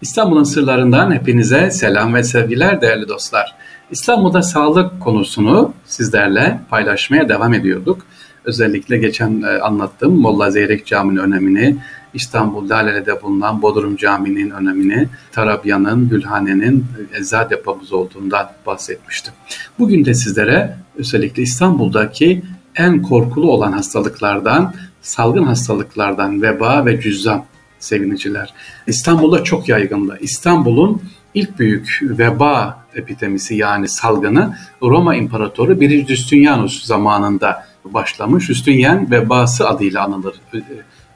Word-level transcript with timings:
İstanbul'un 0.00 0.44
sırlarından 0.44 1.12
hepinize 1.12 1.70
selam 1.70 2.14
ve 2.14 2.22
sevgiler 2.22 2.80
değerli 2.80 3.08
dostlar. 3.08 3.54
İstanbul'da 3.90 4.42
sağlık 4.42 5.00
konusunu 5.00 5.72
sizlerle 5.84 6.60
paylaşmaya 6.70 7.28
devam 7.28 7.54
ediyorduk. 7.54 8.02
Özellikle 8.44 8.98
geçen 8.98 9.42
e, 9.42 9.46
anlattığım 9.46 10.20
Molla 10.20 10.50
Zeyrek 10.50 10.86
Camii'nin 10.86 11.20
önemini, 11.20 11.76
İstanbul 12.14 12.68
Laleli'de 12.68 13.22
bulunan 13.22 13.62
Bodrum 13.62 13.96
Camii'nin 13.96 14.50
önemini, 14.50 15.08
Tarabya'nın, 15.32 16.08
Gülhane'nin 16.08 16.84
e, 17.14 17.18
ecza 17.18 17.50
depomuz 17.50 17.92
olduğundan 17.92 18.50
bahsetmiştim. 18.66 19.34
Bugün 19.78 20.04
de 20.04 20.14
sizlere 20.14 20.76
özellikle 20.96 21.42
İstanbul'daki 21.42 22.42
en 22.76 23.02
korkulu 23.02 23.52
olan 23.52 23.72
hastalıklardan, 23.72 24.74
salgın 25.02 25.44
hastalıklardan 25.44 26.42
veba 26.42 26.86
ve 26.86 27.00
cüzzam 27.00 27.46
seviniciler. 27.78 28.54
İstanbul'da 28.86 29.44
çok 29.44 29.68
yaygındı. 29.68 30.18
İstanbul'un 30.20 31.02
ilk 31.34 31.58
büyük 31.58 32.00
veba 32.02 32.84
epidemisi 32.94 33.54
yani 33.54 33.88
salgını 33.88 34.56
Roma 34.82 35.16
İmparatoru 35.16 35.80
1. 35.80 36.06
Justinianus 36.06 36.84
zamanında 36.84 37.66
başlamış. 37.84 38.46
Justinian 38.46 39.10
vebası 39.10 39.68
adıyla 39.68 40.04
anılır. 40.04 40.34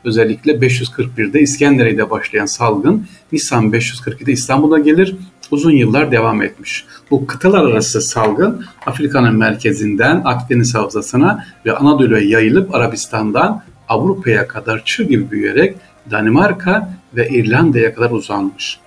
Özellikle 0.05 0.53
541'de 0.53 1.41
İskenderiye'de 1.41 2.11
başlayan 2.11 2.47
salgın 2.47 3.07
Nisan 3.33 3.65
542'de 3.71 4.33
İstanbul'a 4.33 4.79
gelir. 4.79 5.17
Uzun 5.51 5.71
yıllar 5.71 6.13
devam 6.13 6.43
etmiş. 6.43 6.85
Bu 7.11 7.27
kıtalar 7.27 7.65
arası 7.65 8.01
salgın 8.01 8.65
Afrika'nın 8.87 9.37
merkezinden 9.37 10.23
Akdeniz 10.25 10.75
Havzası'na 10.75 11.47
ve 11.67 11.77
Anadolu'ya 11.77 12.21
yayılıp 12.21 12.75
Arabistan'dan 12.75 13.63
Avrupa'ya 13.91 14.49
kadar 14.49 14.85
çığ 14.85 15.05
gibi 15.05 15.31
büyüyerek 15.31 15.77
Danimarka 16.11 16.91
ve 17.15 17.29
İrlanda'ya 17.29 17.95
kadar 17.95 18.11
uzanmış. 18.11 18.79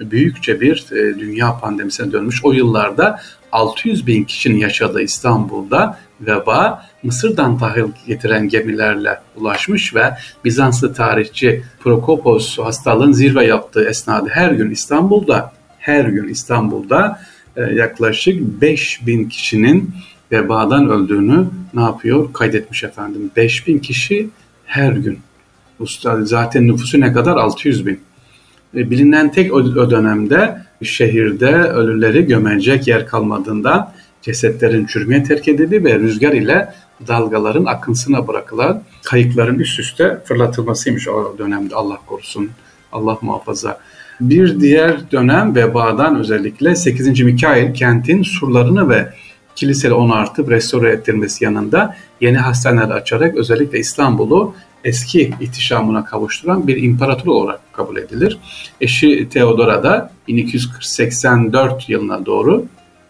Büyükçe 0.00 0.60
bir 0.60 0.86
e, 0.92 1.18
dünya 1.18 1.58
pandemisine 1.58 2.12
dönmüş. 2.12 2.44
O 2.44 2.52
yıllarda 2.52 3.20
600 3.52 4.06
bin 4.06 4.24
kişinin 4.24 4.58
yaşadığı 4.58 5.02
İstanbul'da 5.02 5.98
veba 6.20 6.86
Mısır'dan 7.02 7.58
tahıl 7.58 7.90
getiren 8.06 8.48
gemilerle 8.48 9.18
ulaşmış 9.36 9.94
ve 9.94 10.14
Bizanslı 10.44 10.94
tarihçi 10.94 11.64
Prokopos 11.80 12.58
hastalığın 12.58 13.12
zirve 13.12 13.46
yaptığı 13.46 13.84
esnada 13.84 14.28
her 14.28 14.52
gün 14.52 14.70
İstanbul'da 14.70 15.52
her 15.78 16.04
gün 16.04 16.28
İstanbul'da 16.28 17.20
e, 17.56 17.62
yaklaşık 17.62 18.62
5 18.62 19.06
bin 19.06 19.28
kişinin 19.28 19.94
vebadan 20.32 20.88
öldüğünü 20.88 21.46
ne 21.74 21.82
yapıyor? 21.82 22.32
Kaydetmiş 22.32 22.84
efendim. 22.84 23.30
5 23.36 23.66
bin 23.66 23.78
kişi 23.78 24.28
her 24.66 24.92
gün. 24.92 25.18
Zaten 26.22 26.68
nüfusu 26.68 27.00
ne 27.00 27.12
kadar? 27.12 27.36
600 27.36 27.86
bin. 27.86 28.00
E, 28.76 28.90
bilinen 28.90 29.32
tek 29.32 29.52
o 29.52 29.90
dönemde 29.90 30.62
şehirde 30.82 31.54
ölüleri 31.54 32.26
gömecek 32.26 32.88
yer 32.88 33.06
kalmadığından 33.06 33.92
cesetlerin 34.22 34.86
çürümeye 34.86 35.22
terk 35.22 35.48
edildi 35.48 35.84
ve 35.84 35.98
rüzgar 35.98 36.32
ile 36.32 36.74
dalgaların 37.08 37.64
akınsına 37.64 38.28
bırakılan 38.28 38.82
kayıkların 39.04 39.58
üst 39.58 39.80
üste 39.80 40.20
fırlatılmasıymış 40.24 41.08
o 41.08 41.38
dönemde 41.38 41.74
Allah 41.74 41.98
korusun, 42.06 42.50
Allah 42.92 43.18
muhafaza. 43.22 43.78
Bir 44.20 44.60
diğer 44.60 45.10
dönem 45.12 45.54
vebadan 45.54 46.18
özellikle 46.18 46.76
8. 46.76 47.20
Mikail 47.20 47.74
kentin 47.74 48.22
surlarını 48.22 48.88
ve 48.88 49.08
kiliseleri 49.56 49.94
onartıp 49.94 50.50
restore 50.50 50.90
ettirmesi 50.90 51.44
yanında 51.44 51.96
yeni 52.20 52.38
hastaneler 52.38 52.88
açarak 52.88 53.36
özellikle 53.36 53.78
İstanbul'u 53.78 54.54
eski 54.84 55.34
ihtişamına 55.40 56.04
kavuşturan 56.04 56.66
bir 56.66 56.82
imparator 56.82 57.32
olarak 57.32 57.72
kabul 57.72 57.96
edilir. 57.96 58.38
Eşi 58.80 59.28
Theodora 59.28 59.82
da 59.82 60.12
1284 60.28 61.88
yılına 61.88 62.26
doğru 62.26 62.66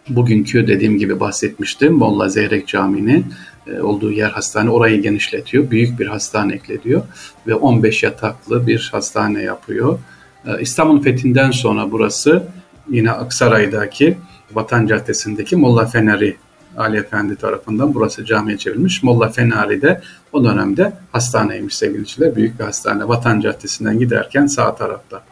bugünkü 0.09 0.67
dediğim 0.67 0.97
gibi 0.97 1.19
bahsetmiştim 1.19 1.93
Molla 1.93 2.29
Zeyrek 2.29 2.67
Camii'nin 2.67 3.25
e, 3.67 3.81
olduğu 3.81 4.11
yer 4.11 4.29
hastane 4.29 4.69
orayı 4.69 5.01
genişletiyor. 5.01 5.71
Büyük 5.71 5.99
bir 5.99 6.07
hastane 6.07 6.53
eklediyor 6.53 7.01
ve 7.47 7.55
15 7.55 8.03
yataklı 8.03 8.67
bir 8.67 8.89
hastane 8.91 9.41
yapıyor. 9.41 9.99
E, 10.45 10.61
İstanbul 10.61 11.01
fethinden 11.01 11.51
sonra 11.51 11.91
burası 11.91 12.47
yine 12.89 13.11
Aksaray'daki 13.11 14.17
Vatan 14.55 14.87
Caddesi'ndeki 14.87 15.55
Molla 15.55 15.85
Feneri 15.85 16.37
Ali 16.77 16.97
Efendi 16.97 17.35
tarafından 17.35 17.93
burası 17.93 18.25
camiye 18.25 18.57
çevrilmiş. 18.57 19.03
Molla 19.03 19.29
Fenari 19.29 19.81
de 19.81 20.01
o 20.31 20.43
dönemde 20.43 20.93
hastaneymiş 21.11 21.75
sevgiliciler. 21.75 22.35
Büyük 22.35 22.59
bir 22.59 22.63
hastane. 22.63 23.07
Vatan 23.07 23.39
Caddesi'nden 23.39 23.99
giderken 23.99 24.45
sağ 24.45 24.75
tarafta. 24.75 25.23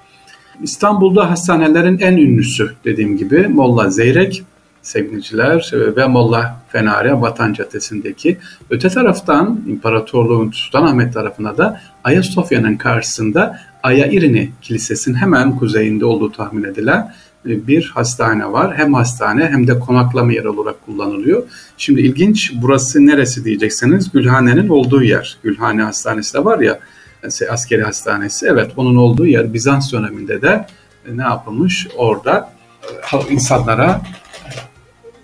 İstanbul'da 0.63 1.29
hastanelerin 1.29 1.99
en 1.99 2.17
ünlüsü 2.17 2.71
dediğim 2.85 3.17
gibi 3.17 3.47
Molla 3.47 3.89
Zeyrek 3.89 4.43
sevgiliciler 4.81 5.71
ve 5.73 6.07
Molla 6.07 6.61
Fenari 6.69 7.21
Vatan 7.21 7.53
Caddesi'ndeki. 7.53 8.37
Öte 8.69 8.89
taraftan 8.89 9.61
İmparatorluğun 9.67 10.51
Sultanahmet 10.51 11.13
tarafına 11.13 11.57
da 11.57 11.81
Ayasofya'nın 12.03 12.75
karşısında 12.75 13.59
Aya 13.83 14.07
İrini 14.07 14.51
Kilisesi'nin 14.61 15.15
hemen 15.15 15.57
kuzeyinde 15.57 16.05
olduğu 16.05 16.31
tahmin 16.31 16.63
edilen 16.63 17.13
bir 17.45 17.91
hastane 17.95 18.51
var. 18.51 18.77
Hem 18.77 18.93
hastane 18.93 19.45
hem 19.45 19.67
de 19.67 19.79
konaklama 19.79 20.33
yeri 20.33 20.49
olarak 20.49 20.85
kullanılıyor. 20.85 21.43
Şimdi 21.77 22.01
ilginç 22.01 22.53
burası 22.55 23.05
neresi 23.05 23.45
diyecekseniz 23.45 24.11
Gülhane'nin 24.11 24.69
olduğu 24.69 25.03
yer. 25.03 25.37
Gülhane 25.43 25.83
Hastanesi 25.83 26.33
de 26.33 26.45
var 26.45 26.59
ya 26.59 26.79
e, 27.23 27.49
askeri 27.49 27.83
hastanesi. 27.83 28.47
Evet 28.49 28.71
onun 28.77 28.95
olduğu 28.95 29.25
yer 29.25 29.53
Bizans 29.53 29.93
döneminde 29.93 30.41
de 30.41 30.65
e, 31.07 31.17
ne 31.17 31.23
yapılmış 31.23 31.87
orada 31.97 32.53
insanlara 33.29 34.01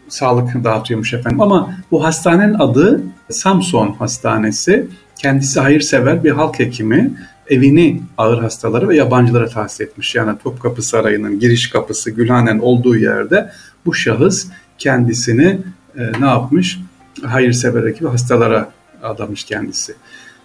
sağlık 0.10 0.64
dağıtıyormuş 0.64 1.14
efendim. 1.14 1.42
Ama 1.42 1.74
bu 1.92 2.04
hastanenin 2.04 2.54
adı 2.54 3.02
Samson 3.30 3.96
Hastanesi. 4.00 4.88
Kendisi 5.16 5.60
hayırsever 5.60 6.24
bir 6.24 6.32
halk 6.32 6.60
hekimi 6.60 7.14
evini 7.50 8.02
ağır 8.18 8.40
hastaları 8.42 8.90
ve 8.90 8.96
yabancılara 8.96 9.48
tahsis 9.48 9.82
etmiş. 9.82 10.16
Yani 10.16 10.38
Topkapı 10.44 10.82
Sarayı'nın 10.82 11.40
giriş 11.40 11.70
kapısı 11.70 12.12
Gülhanen 12.12 12.60
olduğu 12.60 12.96
yerde 12.96 13.52
bu 13.86 13.94
şahıs 13.94 14.48
kendisini 14.78 15.58
e, 15.98 16.12
ne 16.20 16.26
yapmış? 16.26 16.80
Hayırsever 17.24 17.84
ekibi 17.84 18.08
hastalara 18.08 18.70
adamış 19.04 19.44
kendisi. 19.44 19.96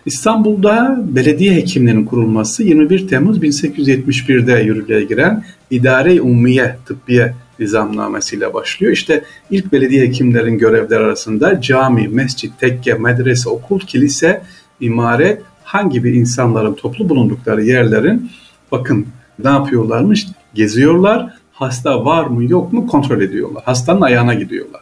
İstanbul'da 0.06 1.02
belediye 1.06 1.54
hekimlerinin 1.54 2.04
kurulması 2.04 2.62
21 2.62 3.08
Temmuz 3.08 3.38
1871'de 3.38 4.62
yürürlüğe 4.62 5.04
giren 5.04 5.44
İdare-i 5.70 6.20
Ummiye 6.20 6.76
Tıbbiye 6.86 7.34
nizamnamesiyle 7.58 8.54
başlıyor. 8.54 8.92
İşte 8.92 9.24
ilk 9.50 9.72
belediye 9.72 10.06
hekimlerin 10.06 10.58
görevleri 10.58 11.00
arasında 11.00 11.60
cami, 11.60 12.08
mescit, 12.08 12.60
tekke, 12.60 12.94
medrese, 12.94 13.48
okul, 13.48 13.80
kilise, 13.80 14.42
imare, 14.80 15.40
hangi 15.72 16.04
bir 16.04 16.14
insanların 16.14 16.74
toplu 16.74 17.08
bulundukları 17.08 17.62
yerlerin 17.62 18.30
bakın 18.72 19.06
ne 19.44 19.48
yapıyorlarmış? 19.48 20.26
Geziyorlar, 20.54 21.34
hasta 21.52 22.04
var 22.04 22.26
mı 22.26 22.44
yok 22.44 22.72
mu 22.72 22.86
kontrol 22.86 23.20
ediyorlar. 23.20 23.62
Hastanın 23.66 24.00
ayağına 24.00 24.34
gidiyorlar. 24.34 24.80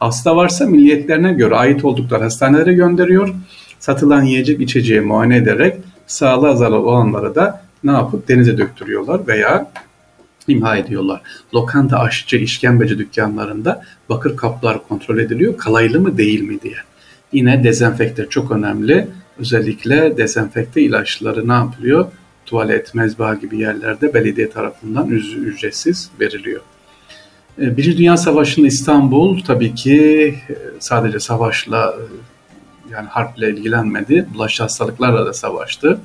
Hasta 0.00 0.36
varsa 0.36 0.66
milliyetlerine 0.66 1.32
göre 1.32 1.54
ait 1.54 1.84
oldukları 1.84 2.22
hastanelere 2.22 2.72
gönderiyor. 2.72 3.34
Satılan 3.78 4.22
yiyecek 4.22 4.60
içeceği 4.60 5.00
muayene 5.00 5.36
ederek 5.36 5.76
sağlığa 6.06 6.56
zarar 6.56 6.78
olanları 6.78 7.34
da 7.34 7.62
ne 7.84 7.92
yapıp 7.92 8.28
denize 8.28 8.58
döktürüyorlar 8.58 9.26
veya 9.26 9.70
imha 10.48 10.76
ediyorlar. 10.76 11.20
Lokanta, 11.54 11.98
aşçı, 11.98 12.36
işkembeci 12.36 12.98
dükkanlarında 12.98 13.82
bakır 14.08 14.36
kaplar 14.36 14.88
kontrol 14.88 15.18
ediliyor. 15.18 15.56
Kalaylı 15.56 16.00
mı 16.00 16.18
değil 16.18 16.40
mi 16.40 16.60
diye. 16.62 16.76
Yine 17.32 17.64
dezenfekte 17.64 18.26
çok 18.30 18.50
önemli. 18.50 19.08
Özellikle 19.38 20.16
dezenfekte 20.16 20.82
ilaçları 20.82 21.48
ne 21.48 21.52
yapılıyor? 21.52 22.06
Tuvalet, 22.46 22.94
mezba 22.94 23.34
gibi 23.34 23.58
yerlerde 23.58 24.14
belediye 24.14 24.50
tarafından 24.50 25.10
ücretsiz 25.10 26.10
veriliyor. 26.20 26.60
Ee, 27.60 27.76
Birinci 27.76 27.98
Dünya 27.98 28.16
Savaşı'nda 28.16 28.66
İstanbul 28.66 29.40
tabii 29.40 29.74
ki 29.74 29.94
e, 30.50 30.54
sadece 30.78 31.20
savaşla 31.20 31.94
e, 31.98 32.02
yani 32.92 33.08
harple 33.08 33.50
ilgilenmedi. 33.50 34.26
Bulaşıcı 34.34 34.62
hastalıklarla 34.62 35.26
da 35.26 35.32
savaştı. 35.32 36.00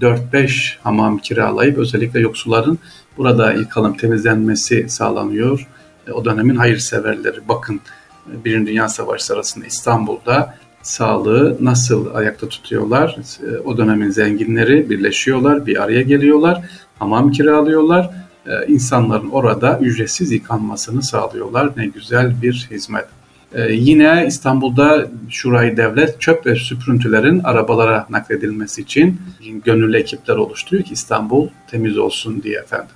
4-5 0.00 0.76
hamam 0.82 1.18
kiralayıp 1.18 1.78
özellikle 1.78 2.20
yoksulların 2.20 2.78
burada 3.16 3.52
yıkalım 3.52 3.96
temizlenmesi 3.96 4.88
sağlanıyor. 4.88 5.68
E, 6.08 6.12
o 6.12 6.24
dönemin 6.24 6.56
hayırseverleri 6.56 7.48
bakın 7.48 7.80
Birinci 8.26 8.70
Dünya 8.70 8.88
Savaşı 8.88 9.24
sırasında 9.24 9.66
İstanbul'da 9.66 10.54
sağlığı 10.82 11.56
nasıl 11.60 12.14
ayakta 12.14 12.48
tutuyorlar? 12.48 13.16
E, 13.42 13.58
o 13.58 13.76
dönemin 13.76 14.10
zenginleri 14.10 14.90
birleşiyorlar, 14.90 15.66
bir 15.66 15.82
araya 15.82 16.02
geliyorlar, 16.02 16.64
hamam 16.98 17.30
kiralıyorlar. 17.30 18.10
E, 18.46 18.66
insanların 18.66 19.28
orada 19.28 19.78
ücretsiz 19.78 20.32
yıkanmasını 20.32 21.02
sağlıyorlar. 21.02 21.70
Ne 21.76 21.86
güzel 21.86 22.42
bir 22.42 22.68
hizmet. 22.70 23.06
Ee, 23.54 23.72
yine 23.72 24.24
İstanbul'da 24.28 25.10
Şurayı 25.30 25.76
Devlet 25.76 26.20
çöp 26.20 26.46
ve 26.46 26.56
süprüntülerin 26.56 27.38
arabalara 27.38 28.06
nakledilmesi 28.10 28.82
için 28.82 29.20
gönüllü 29.64 29.96
ekipler 29.96 30.36
oluşturuyor 30.36 30.84
ki 30.84 30.92
İstanbul 30.92 31.48
temiz 31.70 31.98
olsun 31.98 32.42
diye 32.42 32.58
efendim. 32.58 32.94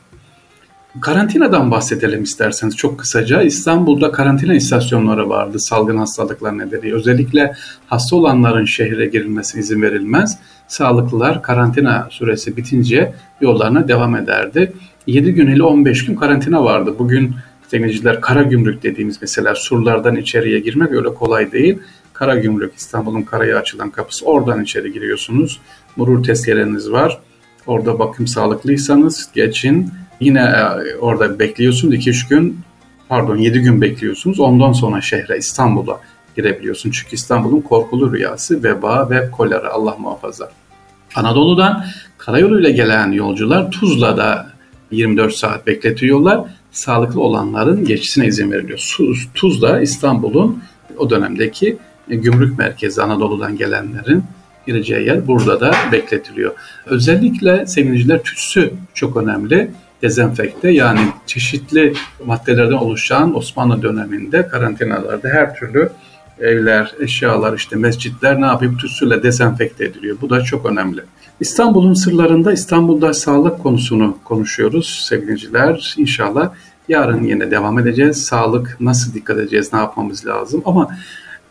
Karantinadan 1.01 1.71
bahsedelim 1.71 2.23
isterseniz 2.23 2.77
çok 2.77 2.99
kısaca. 2.99 3.43
İstanbul'da 3.43 4.13
karantina 4.13 4.55
istasyonları 4.55 5.29
vardı 5.29 5.61
salgın 5.61 5.97
hastalıklar 5.97 6.59
nedeniyle. 6.59 6.95
Özellikle 6.95 7.55
hasta 7.87 8.17
olanların 8.17 8.65
şehre 8.65 9.07
girilmesi 9.07 9.59
izin 9.59 9.83
verilmez. 9.83 10.39
Sağlıklılar 10.69 11.43
karantina 11.43 12.09
süresi 12.11 12.57
bitince 12.57 13.15
yollarına 13.41 13.89
devam 13.89 14.17
ederdi. 14.17 14.73
7 15.07 15.35
gün 15.35 15.47
ile 15.47 15.63
15 15.63 16.07
gün 16.07 16.17
karantina 16.17 16.65
vardı. 16.65 16.95
Bugün 16.99 17.35
denizciler 17.73 18.21
kara 18.21 18.43
gümrük 18.43 18.83
dediğimiz 18.83 19.19
mesela 19.21 19.55
surlardan 19.55 20.17
içeriye 20.17 20.61
girmek 20.61 20.93
öyle 20.93 21.15
kolay 21.15 21.53
değil. 21.53 21.79
Kara 22.13 22.37
gümrük 22.37 22.75
İstanbul'un 22.77 23.23
karaya 23.23 23.59
açılan 23.59 23.91
kapısı 23.91 24.27
oradan 24.27 24.63
içeri 24.63 24.93
giriyorsunuz. 24.93 25.61
Murur 25.97 26.23
tezkereniz 26.25 26.91
var. 26.91 27.19
Orada 27.67 27.99
bakım 27.99 28.27
sağlıklıysanız 28.27 29.31
geçin 29.35 29.91
Yine 30.25 30.41
e, 30.41 30.97
orada 30.97 31.39
bekliyorsunuz 31.39 31.95
2-3 31.95 32.29
gün 32.29 32.59
pardon 33.09 33.37
7 33.37 33.61
gün 33.61 33.81
bekliyorsunuz. 33.81 34.41
Ondan 34.41 34.73
sonra 34.73 35.01
şehre 35.01 35.39
İstanbul'a 35.39 36.01
girebiliyorsun. 36.37 36.91
Çünkü 36.91 37.15
İstanbul'un 37.15 37.61
korkulu 37.61 38.13
rüyası 38.13 38.63
veba 38.63 39.11
ve 39.11 39.31
kolera 39.31 39.71
Allah 39.71 39.97
muhafaza. 39.99 40.51
Anadolu'dan 41.15 41.85
karayoluyla 42.19 42.71
gelen 42.71 43.13
yolcular 43.13 43.71
Tuzla'da 43.71 44.47
24 44.91 45.35
saat 45.35 45.67
bekletiyorlar. 45.67 46.41
Sağlıklı 46.73 47.21
olanların 47.21 47.85
geçişine 47.85 48.27
izin 48.27 48.53
veriliyor. 48.53 48.97
Tuzla 49.35 49.81
İstanbul'un 49.81 50.63
o 50.99 51.11
dönemdeki 51.11 51.77
gümrük 52.09 52.59
merkezi 52.59 53.03
Anadolu'dan 53.03 53.57
gelenlerin 53.57 54.25
gireceği 54.67 55.07
yer 55.07 55.27
burada 55.27 55.61
da 55.61 55.73
bekletiliyor. 55.93 56.53
Özellikle 56.87 57.67
sevinciler 57.67 58.23
tütsü 58.23 58.73
çok 58.95 59.17
önemli 59.17 59.71
dezenfekte 60.03 60.71
yani 60.71 61.01
çeşitli 61.27 61.95
maddelerden 62.25 62.73
oluşan 62.73 63.37
Osmanlı 63.37 63.83
döneminde 63.83 64.49
karantinalarda 64.49 65.29
her 65.29 65.55
türlü 65.55 65.91
evler, 66.41 66.95
eşyalar, 67.01 67.57
işte 67.57 67.77
mescitler 67.77 68.41
ne 68.41 68.47
yapıyor? 68.47 68.79
Tütsüyle 68.79 69.23
dezenfekte 69.23 69.85
ediliyor. 69.85 70.17
Bu 70.21 70.31
da 70.31 70.41
çok 70.41 70.67
önemli. 70.67 71.01
İstanbul'un 71.41 71.95
sırlarında 71.95 72.53
İstanbul'da 72.53 73.15
sağlık 73.15 73.63
konusunu 73.63 74.19
konuşuyoruz 74.25 75.07
sevgiliciler. 75.09 75.95
İnşallah 75.99 76.51
yarın 76.89 77.25
yine 77.25 77.51
devam 77.51 77.79
edeceğiz. 77.79 78.23
Sağlık 78.23 78.77
nasıl 78.81 79.15
dikkat 79.15 79.39
edeceğiz, 79.39 79.73
ne 79.73 79.79
yapmamız 79.79 80.27
lazım 80.27 80.63
ama 80.65 80.97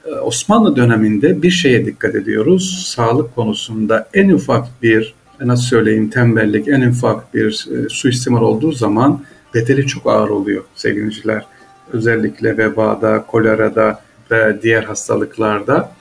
e, 0.05 0.11
Osmanlı 0.11 0.75
döneminde 0.75 1.41
bir 1.41 1.51
şeye 1.51 1.85
dikkat 1.85 2.15
ediyoruz. 2.15 2.85
Sağlık 2.95 3.35
konusunda 3.35 4.07
en 4.13 4.29
ufak 4.29 4.67
bir 4.81 5.13
nasıl 5.47 5.63
söyleyeyim 5.63 6.09
tembellik, 6.09 6.67
en 6.67 6.81
ufak 6.81 7.33
bir 7.33 7.67
e, 7.71 7.89
suistimal 7.89 8.41
olduğu 8.41 8.71
zaman 8.71 9.21
bedeli 9.53 9.87
çok 9.87 10.07
ağır 10.07 10.29
oluyor 10.29 10.63
sevgiliciler. 10.75 11.45
Özellikle 11.93 12.57
vebada, 12.57 13.25
kolerada 13.27 14.01
ve 14.31 14.61
diğer 14.61 14.83
hastalıklarda. 14.83 15.91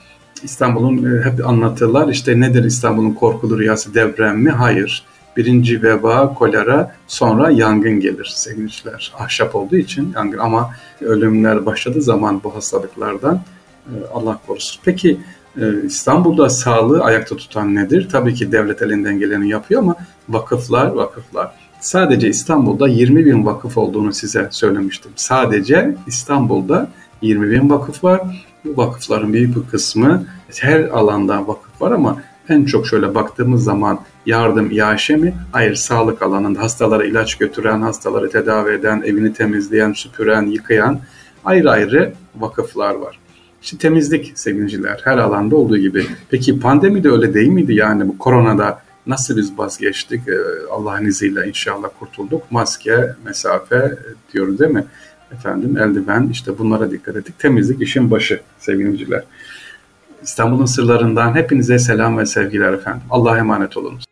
İstanbul'un 0.43 1.17
e, 1.17 1.25
hep 1.25 1.49
anlatırlar 1.49 2.09
işte 2.09 2.41
nedir 2.41 2.65
İstanbul'un 2.65 3.13
korkulu 3.13 3.59
rüyası 3.59 3.95
deprem 3.95 4.39
mi? 4.39 4.51
Hayır. 4.51 5.05
Birinci 5.37 5.83
veba, 5.83 6.35
kolera 6.35 6.97
sonra 7.07 7.51
yangın 7.51 8.01
gelir 8.01 8.33
sevgiliciler. 8.35 9.13
Ahşap 9.19 9.55
olduğu 9.55 9.77
için 9.77 10.13
yangın 10.15 10.39
ama 10.39 10.71
ölümler 11.01 11.67
başladığı 11.67 12.03
zaman 12.03 12.41
bu 12.45 12.55
hastalıklardan 12.55 13.43
e, 13.87 13.93
Allah 14.15 14.39
korusun. 14.47 14.81
Peki 14.85 15.21
İstanbul'da 15.85 16.49
sağlığı 16.49 17.05
ayakta 17.05 17.37
tutan 17.37 17.75
nedir? 17.75 18.09
Tabii 18.13 18.35
ki 18.35 18.53
devlet 18.53 18.83
elinden 18.83 19.19
geleni 19.19 19.49
yapıyor 19.49 19.83
ama 19.83 19.97
vakıflar, 20.29 20.87
vakıflar. 20.87 21.53
Sadece 21.81 22.29
İstanbul'da 22.29 22.89
20 22.89 23.25
bin 23.25 23.47
vakıf 23.47 23.79
olduğunu 23.79 24.13
size 24.13 24.49
söylemiştim. 24.51 25.13
Sadece 25.17 25.97
İstanbul'da 26.07 26.91
20 27.23 27.51
bin 27.51 27.71
vakıf 27.71 28.05
var. 28.05 28.47
Bu 28.65 28.77
vakıfların 28.77 29.33
büyük 29.33 29.57
bir 29.57 29.71
kısmı 29.71 30.27
her 30.61 30.81
alanda 30.81 31.47
vakıf 31.47 31.83
var 31.83 31.91
ama 31.93 32.23
en 32.49 32.65
çok 32.65 32.87
şöyle 32.87 33.15
baktığımız 33.15 33.65
zaman 33.65 34.01
yardım, 34.27 34.71
iaşe 34.71 35.17
mi? 35.17 35.35
Hayır, 35.53 35.75
sağlık 35.75 36.23
alanında 36.23 36.61
hastalara 36.61 37.05
ilaç 37.05 37.35
götüren, 37.35 37.81
hastaları 37.81 38.31
tedavi 38.31 38.73
eden, 38.73 39.03
evini 39.03 39.33
temizleyen, 39.33 39.93
süpüren, 39.93 40.47
yıkayan 40.47 41.01
ayrı 41.45 41.71
ayrı 41.71 42.13
vakıflar 42.37 42.95
var. 42.95 43.19
İşte 43.63 43.79
temizlik 43.79 44.33
sevgiliciler 44.35 45.01
her 45.05 45.19
alanda 45.19 45.57
olduğu 45.57 45.77
gibi. 45.77 46.07
Peki 46.31 46.61
pandemi 46.61 47.05
de 47.05 47.11
öyle 47.11 47.35
değil 47.35 47.49
miydi? 47.49 47.75
Yani 47.75 48.09
bu 48.09 48.19
koronada 48.19 48.83
nasıl 49.07 49.37
biz 49.37 49.59
vazgeçtik? 49.59 50.29
Ee, 50.29 50.33
Allah'ın 50.71 51.05
izniyle 51.05 51.49
inşallah 51.49 51.89
kurtulduk. 51.99 52.43
Maske, 52.51 53.15
mesafe 53.25 53.99
diyoruz 54.33 54.59
değil 54.59 54.71
mi? 54.71 54.85
Efendim 55.33 55.77
eldiven 55.77 56.29
işte 56.33 56.59
bunlara 56.59 56.91
dikkat 56.91 57.17
ettik. 57.17 57.39
Temizlik 57.39 57.83
işin 57.83 58.11
başı 58.11 58.41
sevgiliciler. 58.59 59.23
İstanbul'un 60.23 60.67
sırlarından 60.67 61.35
hepinize 61.35 61.79
selam 61.79 62.19
ve 62.19 62.27
sevgiler 62.27 62.73
efendim. 62.73 63.03
Allah'a 63.11 63.39
emanet 63.39 63.77
olunuz. 63.77 64.05